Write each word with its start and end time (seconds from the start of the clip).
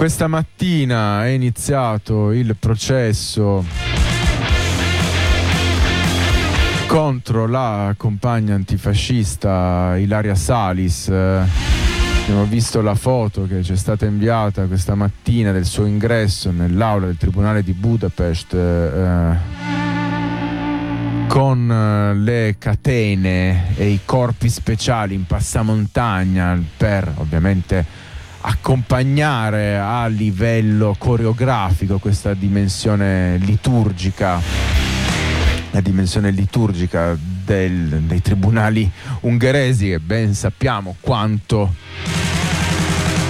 Questa 0.00 0.28
mattina 0.28 1.26
è 1.26 1.28
iniziato 1.28 2.32
il 2.32 2.56
processo 2.58 3.62
contro 6.86 7.46
la 7.46 7.92
compagna 7.98 8.54
antifascista 8.54 9.98
Ilaria 9.98 10.34
Salis. 10.34 11.08
Abbiamo 11.08 12.44
visto 12.46 12.80
la 12.80 12.94
foto 12.94 13.46
che 13.46 13.62
ci 13.62 13.74
è 13.74 13.76
stata 13.76 14.06
inviata 14.06 14.64
questa 14.64 14.94
mattina 14.94 15.52
del 15.52 15.66
suo 15.66 15.84
ingresso 15.84 16.50
nell'aula 16.50 17.04
del 17.04 17.18
Tribunale 17.18 17.62
di 17.62 17.74
Budapest 17.74 18.54
eh, 18.54 19.36
con 21.26 21.70
eh, 21.70 22.14
le 22.14 22.56
catene 22.58 23.76
e 23.76 23.88
i 23.88 24.00
corpi 24.06 24.48
speciali 24.48 25.12
in 25.12 25.26
passamontagna 25.26 26.58
per 26.78 27.12
ovviamente 27.16 28.08
accompagnare 28.42 29.78
a 29.78 30.06
livello 30.06 30.94
coreografico 30.98 31.98
questa 31.98 32.34
dimensione 32.34 33.36
liturgica, 33.38 34.40
la 35.70 35.80
dimensione 35.80 36.30
liturgica 36.30 37.16
del, 37.18 38.02
dei 38.02 38.22
tribunali 38.22 38.90
ungheresi 39.20 39.92
e 39.92 39.98
ben 39.98 40.34
sappiamo 40.34 40.96
quanto 41.00 41.74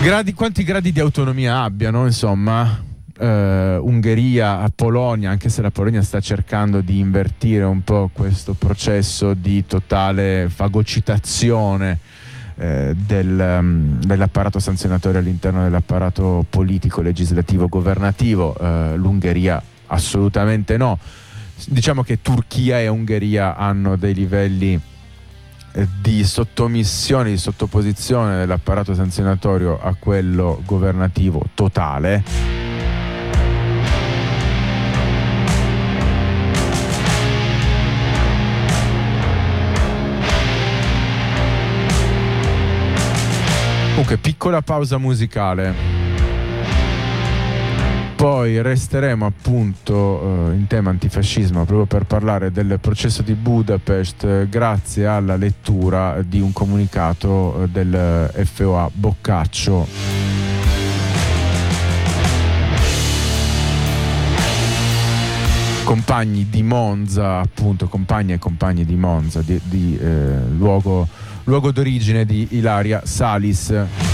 gradi, 0.02 0.32
quanti 0.32 0.62
gradi 0.62 0.92
di 0.92 1.00
autonomia 1.00 1.62
abbiano, 1.62 2.06
insomma. 2.06 2.88
Uh, 3.20 3.76
Ungheria 3.86 4.60
a 4.60 4.72
Polonia, 4.74 5.28
anche 5.28 5.50
se 5.50 5.60
la 5.60 5.70
Polonia 5.70 6.00
sta 6.00 6.20
cercando 6.20 6.80
di 6.80 7.00
invertire 7.00 7.64
un 7.64 7.84
po' 7.84 8.08
questo 8.10 8.54
processo 8.54 9.34
di 9.34 9.66
totale 9.66 10.48
fagocitazione 10.48 11.98
eh, 12.60 12.94
del, 12.94 13.58
um, 13.58 13.98
dell'apparato 14.00 14.58
sanzionatorio 14.58 15.18
all'interno 15.18 15.62
dell'apparato 15.62 16.44
politico, 16.48 17.00
legislativo, 17.00 17.68
governativo, 17.68 18.54
eh, 18.60 18.96
l'Ungheria 18.96 19.62
assolutamente 19.86 20.76
no. 20.76 20.98
Diciamo 21.66 22.02
che 22.02 22.20
Turchia 22.20 22.78
e 22.78 22.88
Ungheria 22.88 23.56
hanno 23.56 23.96
dei 23.96 24.12
livelli 24.12 24.78
eh, 25.72 25.88
di 26.02 26.22
sottomissione, 26.22 27.30
di 27.30 27.38
sottoposizione 27.38 28.36
dell'apparato 28.36 28.92
sanzionatorio 28.92 29.80
a 29.80 29.94
quello 29.98 30.60
governativo 30.66 31.42
totale 31.54 32.69
Comunque, 44.00 44.30
piccola 44.30 44.62
pausa 44.62 44.96
musicale. 44.96 45.74
Poi 48.16 48.62
resteremo 48.62 49.26
appunto 49.26 50.48
eh, 50.48 50.54
in 50.54 50.66
tema 50.66 50.88
antifascismo 50.88 51.66
proprio 51.66 51.84
per 51.84 52.06
parlare 52.06 52.50
del 52.50 52.78
processo 52.80 53.20
di 53.20 53.34
Budapest 53.34 54.24
eh, 54.24 54.48
grazie 54.48 55.04
alla 55.04 55.36
lettura 55.36 56.22
di 56.22 56.40
un 56.40 56.50
comunicato 56.54 57.64
eh, 57.64 57.68
del 57.68 58.30
FOA 58.46 58.90
Boccaccio. 58.90 59.86
compagni 65.84 66.48
di 66.48 66.62
Monza, 66.62 67.40
appunto, 67.40 67.88
compagni 67.88 68.32
e 68.32 68.38
compagni 68.38 68.84
di 68.84 68.94
Monza, 68.94 69.42
di, 69.42 69.60
di 69.64 69.98
eh, 70.00 70.38
luogo 70.56 71.08
luogo 71.50 71.72
d'origine 71.72 72.24
di 72.24 72.46
Ilaria 72.50 73.02
Salis. 73.04 74.09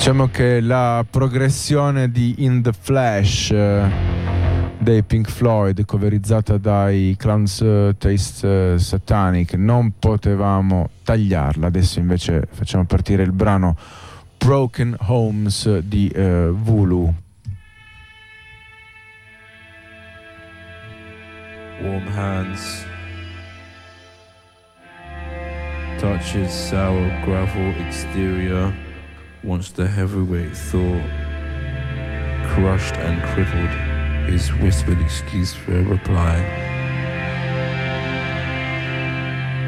Diciamo 0.00 0.28
che 0.28 0.62
la 0.62 1.04
progressione 1.08 2.10
di 2.10 2.36
In 2.38 2.62
the 2.62 2.72
Flash 2.72 3.50
eh, 3.50 3.86
dei 4.78 5.02
Pink 5.02 5.28
Floyd, 5.28 5.84
coverizzata 5.84 6.56
dai 6.56 7.14
Clowns 7.18 7.60
uh, 7.60 7.94
Taste 7.98 8.46
uh, 8.46 8.78
Satanic, 8.78 9.52
non 9.56 9.92
potevamo 9.98 10.88
tagliarla. 11.02 11.66
Adesso 11.66 11.98
invece 11.98 12.48
facciamo 12.50 12.86
partire 12.86 13.24
il 13.24 13.32
brano 13.32 13.76
Broken 14.38 14.96
Homes 15.00 15.80
di 15.80 16.10
uh, 16.16 16.50
Vulu. 16.50 17.14
Warm 21.82 22.06
hands 22.16 22.86
touches 25.98 26.68
sour 26.68 27.06
gravel 27.22 27.74
exterior. 27.86 28.88
Once 29.42 29.70
the 29.72 29.86
heavyweight 29.86 30.54
thought 30.54 31.02
crushed 32.52 32.94
and 32.96 33.22
crippled 33.32 33.70
his 34.30 34.52
whispered 34.54 35.00
excuse 35.00 35.54
for 35.54 35.78
a 35.78 35.82
reply. 35.82 36.36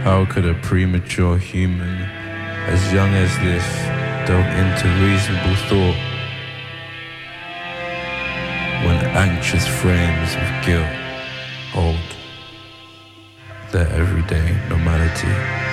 How 0.05 0.27
could 0.27 0.44
a 0.44 0.55
premature 0.61 1.38
human 1.38 2.03
as 2.66 2.93
young 2.93 3.15
as 3.15 3.34
this 3.38 3.65
delve 4.28 4.44
into 4.44 4.88
reasonable 5.03 5.56
thought 5.69 5.97
when 8.84 9.05
anxious 9.16 9.66
frames 9.66 10.34
of 10.34 10.66
guilt 10.66 10.93
hold 11.72 11.97
their 13.72 13.88
everyday 13.88 14.53
normality? 14.69 15.72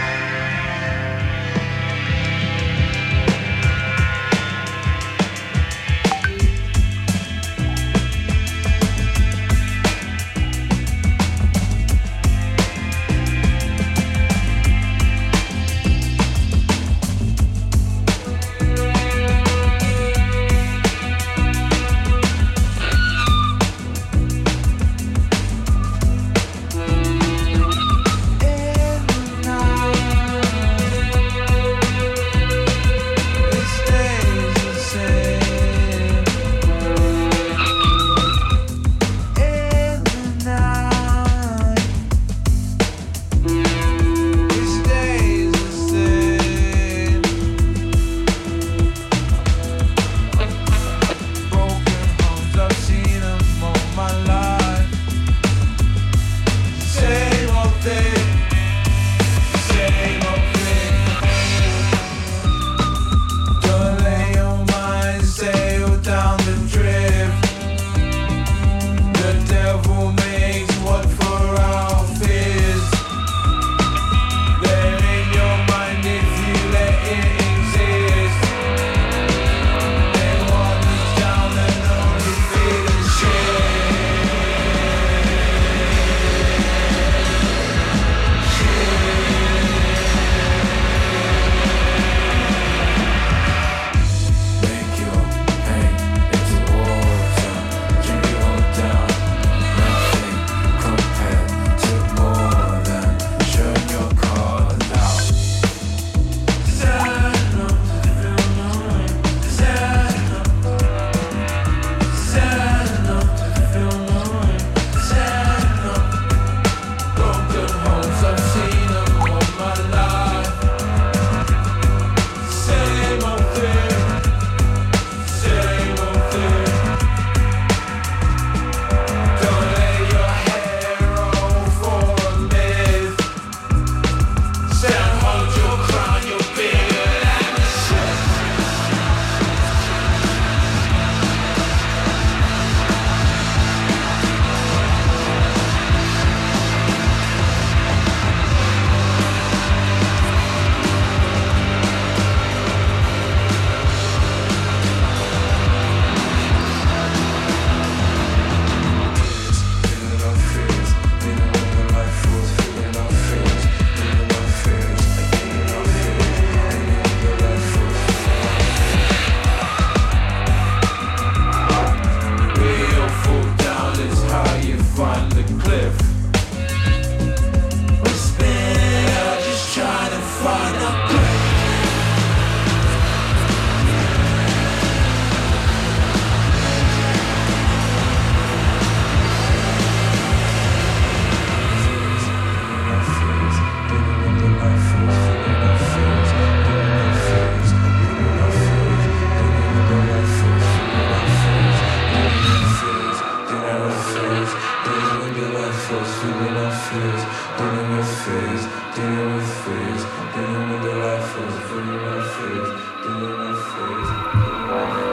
fille 206.20 206.52
la 206.54 206.70
frise, 206.70 207.26
donnez-moi 207.58 208.04
frise, 208.04 208.68
donnez-moi 208.96 209.42
frise, 209.42 210.06
donnez-moi 210.36 210.80
de 210.84 210.92
la 211.00 211.18
frise, 211.20 211.60
donnez-moi 211.70 212.22
frise, 212.34 212.72
donnez-moi 213.04 213.54
frise, 213.72 214.12
donnez-moi 214.34 214.82
frise. 214.90 215.10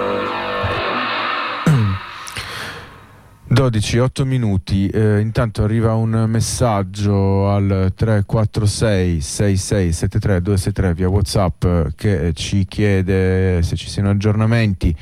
12, 3.49 3.99
8 3.99 4.25
minuti, 4.25 4.88
eh, 4.88 5.20
intanto 5.20 5.62
arriva 5.62 5.94
un 5.94 6.25
messaggio 6.29 7.49
al 7.49 7.93
346-6673-263 7.97 10.93
via 10.93 11.09
Whatsapp 11.09 11.62
eh, 11.64 11.93
che 11.94 12.32
ci 12.35 12.67
chiede 12.67 13.62
se 13.62 13.76
ci 13.76 13.88
siano 13.88 14.11
aggiornamenti 14.11 14.93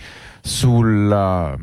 sulla 0.42 1.56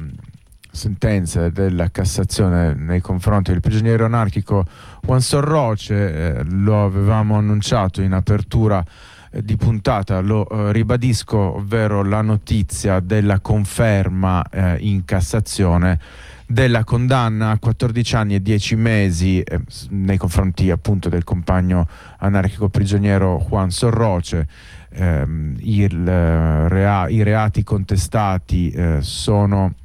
sentenza 0.71 1.49
della 1.49 1.91
Cassazione 1.91 2.73
nei 2.73 3.01
confronti 3.01 3.51
del 3.51 3.59
prigioniero 3.59 4.05
anarchico 4.05 4.65
Juan 5.01 5.21
Sorroce, 5.21 6.37
eh, 6.39 6.43
lo 6.45 6.83
avevamo 6.83 7.35
annunciato 7.35 8.01
in 8.01 8.13
apertura 8.13 8.83
eh, 9.31 9.43
di 9.43 9.57
puntata, 9.57 10.19
lo 10.21 10.47
eh, 10.47 10.71
ribadisco, 10.71 11.37
ovvero 11.37 12.03
la 12.03 12.21
notizia 12.21 12.99
della 12.99 13.39
conferma 13.39 14.43
eh, 14.49 14.77
in 14.79 15.03
Cassazione 15.05 15.99
della 16.45 16.83
condanna 16.83 17.51
a 17.51 17.59
14 17.59 18.15
anni 18.15 18.35
e 18.35 18.41
10 18.41 18.75
mesi 18.75 19.41
eh, 19.41 19.61
nei 19.89 20.17
confronti 20.17 20.69
appunto 20.69 21.07
del 21.07 21.23
compagno 21.23 21.87
anarchico 22.17 22.69
prigioniero 22.69 23.37
Juan 23.47 23.71
Sorroce. 23.71 24.47
Eh, 24.89 25.25
il, 25.59 26.05
rea- 26.05 27.07
I 27.07 27.23
reati 27.23 27.63
contestati 27.63 28.75
sono 28.99 29.75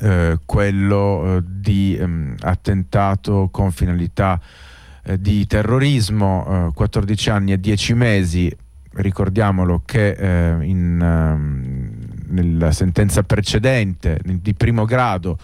eh, 0.00 0.38
quello 0.44 1.36
eh, 1.36 1.42
di 1.44 1.96
ehm, 1.98 2.36
attentato 2.40 3.48
con 3.50 3.70
finalità 3.72 4.40
eh, 5.02 5.20
di 5.20 5.46
terrorismo, 5.46 6.72
14 6.74 7.30
anni 7.30 7.52
e 7.52 7.60
10 7.60 7.94
mesi. 7.94 8.56
Ricordiamolo 8.96 9.82
che 9.84 10.16
in, 10.62 11.00
ehm, 11.02 11.90
nella 12.28 12.70
sentenza 12.70 13.24
precedente 13.24 14.20
di 14.22 14.54
primo 14.54 14.84
grado 14.84 15.36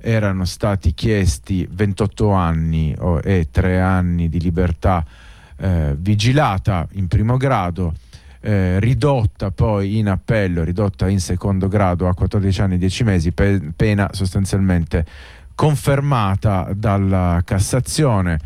erano 0.00 0.44
stati 0.44 0.94
chiesti 0.94 1.68
28 1.70 2.30
anni 2.32 2.94
oh, 2.98 3.20
e 3.20 3.48
3 3.50 3.80
anni 3.80 4.28
di 4.28 4.40
libertà 4.40 5.04
eh, 5.58 5.94
vigilata 5.98 6.86
in 6.92 7.08
primo 7.08 7.36
grado, 7.36 7.94
eh, 8.40 8.78
ridotta 8.80 9.50
poi 9.50 9.98
in 9.98 10.08
appello, 10.08 10.64
ridotta 10.64 11.08
in 11.08 11.20
secondo 11.20 11.68
grado 11.68 12.08
a 12.08 12.14
14 12.14 12.60
anni 12.60 12.74
e 12.74 12.78
10 12.78 13.04
mesi, 13.04 13.32
pe- 13.32 13.72
pena 13.74 14.10
sostanzialmente 14.12 15.04
confermata 15.54 16.68
dalla 16.72 17.42
Cassazione. 17.44 18.38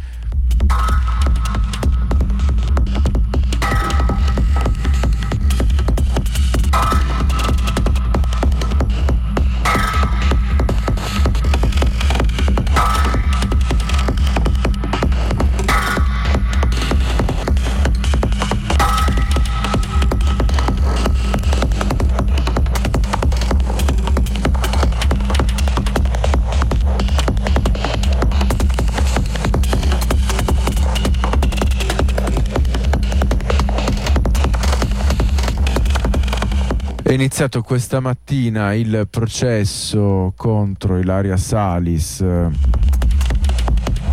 Iniziato 37.22 37.62
questa 37.62 38.00
mattina 38.00 38.74
il 38.74 39.06
processo 39.08 40.32
contro 40.36 40.98
Ilaria 40.98 41.36
Salis 41.36 42.20
eh, 42.20 42.48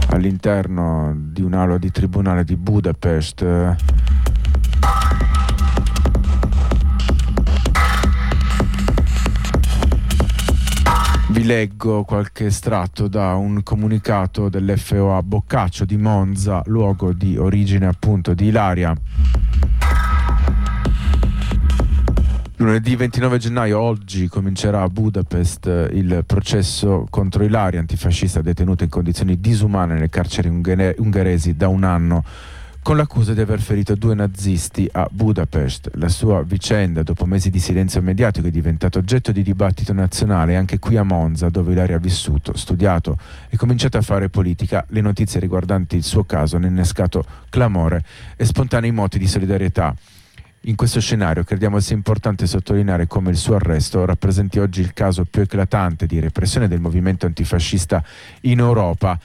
all'interno 0.09 1.15
di 1.17 1.41
un'aula 1.41 1.79
di 1.79 1.89
tribunale 1.89 2.43
di 2.43 2.55
Budapest. 2.55 3.75
Vi 11.29 11.43
leggo 11.43 12.03
qualche 12.03 12.45
estratto 12.45 13.07
da 13.07 13.33
un 13.33 13.63
comunicato 13.63 14.49
dell'FOA 14.49 15.23
Boccaccio 15.23 15.83
di 15.83 15.97
Monza, 15.97 16.61
luogo 16.65 17.11
di 17.13 17.37
origine 17.37 17.87
appunto 17.87 18.35
di 18.35 18.45
Ilaria. 18.45 18.95
Lunedì 22.61 22.97
29 22.97 23.37
gennaio, 23.37 23.79
oggi, 23.79 24.27
comincerà 24.27 24.81
a 24.81 24.89
Budapest 24.89 25.91
il 25.93 26.23
processo 26.25 27.07
contro 27.09 27.45
Ilaria, 27.45 27.79
antifascista 27.79 28.41
detenuta 28.41 28.83
in 28.83 28.89
condizioni 28.89 29.39
disumane 29.39 29.93
nelle 29.93 30.09
carceri 30.09 30.49
ungheresi 30.49 31.55
da 31.55 31.69
un 31.69 31.85
anno 31.85 32.21
con 32.83 32.97
l'accusa 32.97 33.33
di 33.33 33.39
aver 33.39 33.61
ferito 33.61 33.95
due 33.95 34.13
nazisti 34.13 34.89
a 34.91 35.07
Budapest. 35.09 35.91
La 35.93 36.09
sua 36.09 36.43
vicenda, 36.43 37.01
dopo 37.01 37.25
mesi 37.25 37.49
di 37.49 37.59
silenzio 37.59 38.01
mediatico, 38.01 38.47
è 38.47 38.51
diventata 38.51 38.99
oggetto 38.99 39.31
di 39.31 39.41
dibattito 39.41 39.93
nazionale 39.93 40.57
anche 40.57 40.79
qui 40.79 40.97
a 40.97 41.03
Monza, 41.03 41.47
dove 41.47 41.71
Ilaria 41.71 41.95
ha 41.95 41.99
vissuto, 41.99 42.57
studiato 42.57 43.17
e 43.47 43.55
cominciato 43.55 43.97
a 43.97 44.01
fare 44.01 44.27
politica. 44.27 44.83
Le 44.89 44.99
notizie 44.99 45.39
riguardanti 45.39 45.95
il 45.95 46.03
suo 46.03 46.25
caso 46.25 46.57
hanno 46.57 46.67
innescato 46.67 47.23
clamore 47.47 48.03
e 48.35 48.43
spontanei 48.43 48.91
moti 48.91 49.17
di 49.17 49.27
solidarietà. 49.27 49.95
In 50.63 50.75
questo 50.75 50.99
scenario 50.99 51.45
crediamo 51.45 51.79
sia 51.79 51.95
importante 51.95 52.45
sottolineare 52.45 53.07
come 53.07 53.29
il 53.29 53.37
suo 53.37 53.55
arresto 53.55 54.03
rappresenti 54.03 54.59
oggi 54.59 54.81
il 54.81 54.93
caso 54.93 55.23
più 55.23 55.41
eclatante 55.41 56.05
di 56.05 56.19
repressione 56.19 56.67
del 56.67 56.81
movimento 56.81 57.25
antifascista 57.25 58.03
in 58.41 58.59
Europa 58.59 59.17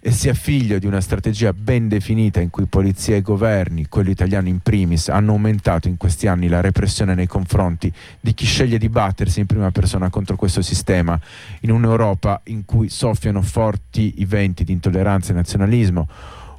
e 0.00 0.10
sia 0.12 0.32
figlio 0.32 0.78
di 0.78 0.86
una 0.86 1.02
strategia 1.02 1.52
ben 1.52 1.88
definita 1.88 2.40
in 2.40 2.48
cui 2.48 2.64
polizia 2.64 3.16
e 3.16 3.20
governi, 3.20 3.88
quello 3.88 4.08
italiano 4.08 4.48
in 4.48 4.60
primis, 4.60 5.10
hanno 5.10 5.32
aumentato 5.32 5.88
in 5.88 5.98
questi 5.98 6.26
anni 6.26 6.48
la 6.48 6.62
repressione 6.62 7.14
nei 7.14 7.26
confronti 7.26 7.92
di 8.18 8.32
chi 8.32 8.46
sceglie 8.46 8.78
di 8.78 8.88
battersi 8.88 9.40
in 9.40 9.46
prima 9.46 9.70
persona 9.70 10.08
contro 10.08 10.36
questo 10.36 10.62
sistema, 10.62 11.20
in 11.60 11.70
un'Europa 11.70 12.40
in 12.44 12.64
cui 12.64 12.88
soffiano 12.88 13.42
forti 13.42 14.14
i 14.18 14.24
venti 14.24 14.64
di 14.64 14.72
intolleranza 14.72 15.32
e 15.32 15.34
nazionalismo 15.34 16.08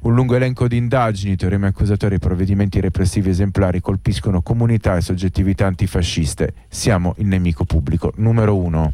un 0.02 0.14
lungo 0.14 0.34
elenco 0.34 0.66
di 0.66 0.78
indagini, 0.78 1.36
teoremi 1.36 1.66
accusatori 1.66 2.14
e 2.14 2.18
provvedimenti 2.18 2.80
repressivi 2.80 3.30
esemplari 3.30 3.80
colpiscono 3.80 4.40
comunità 4.40 4.96
e 4.96 5.02
soggettività 5.02 5.66
antifasciste. 5.66 6.54
Siamo 6.68 7.14
il 7.18 7.26
nemico 7.26 7.64
pubblico 7.64 8.12
numero 8.16 8.56
uno. 8.56 8.90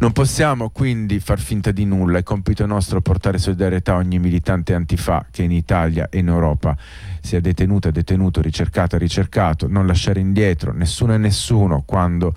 Non 0.00 0.12
possiamo 0.12 0.70
quindi 0.70 1.18
far 1.18 1.40
finta 1.40 1.72
di 1.72 1.84
nulla, 1.84 2.18
è 2.18 2.22
compito 2.22 2.64
nostro 2.66 3.00
portare 3.00 3.38
solidarietà 3.38 3.94
a 3.94 3.96
ogni 3.96 4.20
militante 4.20 4.72
antifa 4.72 5.26
che 5.28 5.42
in 5.42 5.50
Italia 5.50 6.08
e 6.08 6.18
in 6.18 6.28
Europa 6.28 6.76
sia 7.20 7.40
detenuta, 7.40 7.90
detenuto, 7.90 8.40
ricercata, 8.40 8.96
ricercato, 8.96 9.66
non 9.66 9.88
lasciare 9.88 10.20
indietro 10.20 10.72
nessuno 10.72 11.14
e 11.14 11.18
nessuno 11.18 11.82
quando 11.84 12.32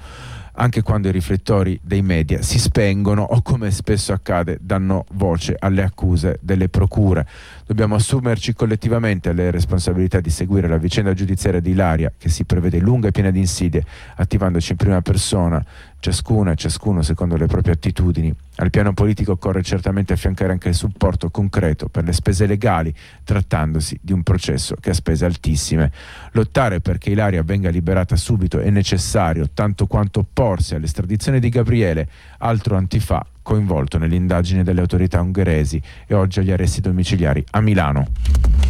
anche 0.53 0.81
quando 0.81 1.07
i 1.07 1.11
riflettori 1.11 1.79
dei 1.81 2.01
media 2.01 2.41
si 2.41 2.59
spengono 2.59 3.21
o 3.21 3.41
come 3.41 3.71
spesso 3.71 4.13
accade 4.13 4.57
danno 4.61 5.05
voce 5.13 5.55
alle 5.57 5.83
accuse 5.83 6.39
delle 6.41 6.69
procure. 6.69 7.27
Dobbiamo 7.65 7.95
assumerci 7.95 8.53
collettivamente 8.53 9.33
le 9.33 9.51
responsabilità 9.51 10.19
di 10.19 10.29
seguire 10.29 10.67
la 10.67 10.77
vicenda 10.77 11.13
giudiziaria 11.13 11.59
di 11.59 11.71
Ilaria 11.71 12.11
che 12.17 12.29
si 12.29 12.43
prevede 12.43 12.79
lunga 12.79 13.07
e 13.07 13.11
piena 13.11 13.31
di 13.31 13.39
insidie, 13.39 13.85
attivandoci 14.15 14.71
in 14.71 14.77
prima 14.77 15.01
persona, 15.01 15.63
ciascuna 16.01 16.51
e 16.51 16.55
ciascuno 16.55 17.01
secondo 17.03 17.37
le 17.37 17.45
proprie 17.45 17.75
attitudini. 17.75 18.35
Al 18.57 18.69
piano 18.71 18.93
politico 18.93 19.33
occorre 19.33 19.61
certamente 19.61 20.13
affiancare 20.13 20.51
anche 20.51 20.69
il 20.69 20.75
supporto 20.75 21.29
concreto 21.29 21.87
per 21.87 22.03
le 22.03 22.11
spese 22.11 22.45
legali, 22.45 22.93
trattandosi 23.23 23.97
di 24.01 24.11
un 24.11 24.23
processo 24.23 24.75
che 24.79 24.89
ha 24.89 24.93
spese 24.93 25.25
altissime. 25.25 25.91
Lottare 26.31 26.81
perché 26.81 27.11
Ilaria 27.11 27.43
venga 27.43 27.69
liberata 27.69 28.15
subito 28.15 28.59
è 28.59 28.69
necessario, 28.69 29.49
tanto 29.53 29.87
quanto 29.87 30.19
opporsi 30.19 30.75
all'estradizione 30.75 31.39
di 31.39 31.49
Gabriele, 31.49 32.09
altro 32.39 32.75
antifà 32.75 33.25
coinvolto 33.43 33.97
nell'indagine 33.97 34.63
delle 34.63 34.81
autorità 34.81 35.21
ungheresi 35.21 35.81
e 36.07 36.13
oggi 36.15 36.39
agli 36.39 36.51
arresti 36.51 36.81
domiciliari 36.81 37.43
a 37.51 37.61
Milano. 37.61 38.60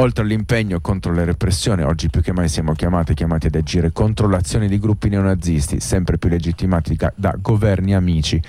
Oltre 0.00 0.22
all'impegno 0.22 0.80
contro 0.80 1.12
le 1.12 1.24
repressioni, 1.24 1.82
oggi 1.82 2.08
più 2.08 2.20
che 2.20 2.32
mai 2.32 2.48
siamo 2.48 2.72
chiamati, 2.72 3.14
chiamati 3.14 3.48
ad 3.48 3.56
agire 3.56 3.90
contro 3.90 4.28
l'azione 4.28 4.68
di 4.68 4.78
gruppi 4.78 5.08
neonazisti, 5.08 5.80
sempre 5.80 6.18
più 6.18 6.28
legittimati 6.28 6.96
da, 7.16 7.34
governi 7.36 7.96
amici. 7.96 8.40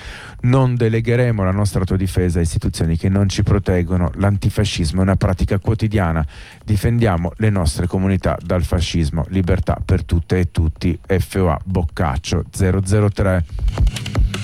Non 0.41 0.75
delegheremo 0.75 1.43
la 1.43 1.49
nostra 1.49 1.79
autodifesa 1.79 2.37
a 2.37 2.43
istituzioni 2.43 2.97
che 2.97 3.09
non 3.09 3.29
ci 3.29 3.41
proteggono. 3.41 4.11
L'antifascismo 4.17 4.99
è 4.99 5.03
una 5.03 5.15
pratica 5.15 5.57
quotidiana. 5.57 6.23
Difendiamo 6.63 7.31
le 7.37 7.49
nostre 7.49 7.87
comunità 7.87 8.37
dal 8.39 8.63
fascismo. 8.63 9.25
Libertà 9.29 9.81
per 9.83 10.03
tutte 10.03 10.37
e 10.37 10.51
tutti. 10.51 10.99
FOA 11.03 11.59
Boccaccio 11.65 12.45
003. 12.51 14.38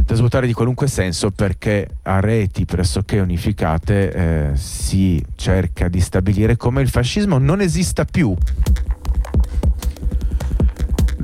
da 0.00 0.14
svuotare 0.14 0.46
di 0.46 0.52
qualunque 0.52 0.88
senso 0.88 1.30
perché 1.30 1.88
a 2.02 2.20
reti 2.20 2.64
pressoché 2.64 3.20
unificate 3.20 4.12
eh, 4.12 4.56
si 4.56 5.24
cerca 5.36 5.88
di 5.88 6.00
stabilire 6.00 6.56
come 6.56 6.82
il 6.82 6.88
fascismo 6.88 7.38
non 7.38 7.60
esista 7.60 8.04
più 8.04 8.34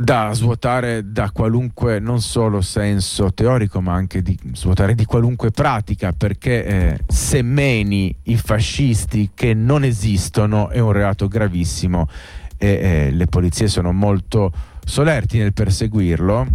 da 0.00 0.30
svuotare 0.32 1.12
da 1.12 1.30
qualunque 1.30 1.98
non 1.98 2.22
solo 2.22 2.62
senso 2.62 3.34
teorico 3.34 3.82
ma 3.82 3.92
anche 3.92 4.22
di 4.22 4.38
svuotare 4.54 4.94
di 4.94 5.04
qualunque 5.04 5.50
pratica 5.50 6.14
perché 6.14 6.64
eh, 6.64 7.00
se 7.06 7.42
meni 7.42 8.14
i 8.24 8.38
fascisti 8.38 9.32
che 9.34 9.52
non 9.52 9.84
esistono 9.84 10.70
è 10.70 10.78
un 10.78 10.92
reato 10.92 11.28
gravissimo. 11.28 12.08
E 12.56 12.68
eh, 12.68 13.10
le 13.10 13.26
polizie 13.26 13.68
sono 13.68 13.92
molto 13.92 14.52
solerti 14.84 15.38
nel 15.38 15.52
perseguirlo. 15.52 16.46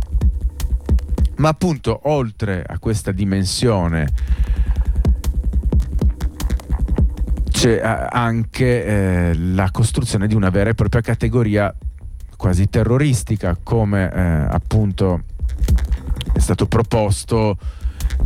Ma 1.38 1.50
appunto 1.50 2.02
oltre 2.10 2.64
a 2.66 2.80
questa 2.80 3.12
dimensione 3.12 4.08
c'è 7.52 7.76
eh, 7.76 8.08
anche 8.10 8.86
eh, 8.86 9.34
la 9.36 9.70
costruzione 9.72 10.28
di 10.28 10.34
una 10.34 10.50
vera 10.50 10.72
e 10.72 10.74
propria 10.74 11.02
categoria 11.02 11.76
quasi 12.36 12.70
terroristica 12.70 13.58
come 13.62 14.12
eh, 14.12 14.20
appunto 14.20 15.24
è 16.34 16.40
stato 16.40 16.68
proposto 16.68 17.58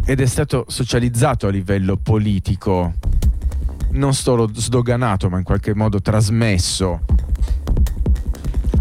ed 0.05 0.19
è 0.19 0.25
stato 0.25 0.65
socializzato 0.67 1.47
a 1.47 1.51
livello 1.51 1.97
politico, 1.97 2.93
non 3.91 4.13
solo 4.13 4.49
sdoganato 4.53 5.29
ma 5.29 5.37
in 5.37 5.43
qualche 5.43 5.73
modo 5.73 6.01
trasmesso 6.01 7.01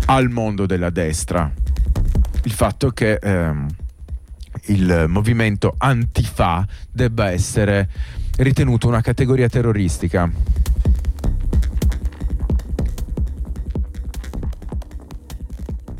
al 0.06 0.30
mondo 0.30 0.66
della 0.66 0.90
destra. 0.90 1.50
Il 2.44 2.52
fatto 2.52 2.90
che 2.90 3.14
ehm, 3.14 3.66
il 4.66 5.04
movimento 5.08 5.74
antifa 5.78 6.66
debba 6.90 7.30
essere 7.30 7.88
ritenuto 8.36 8.88
una 8.88 9.00
categoria 9.00 9.48
terroristica. 9.48 10.30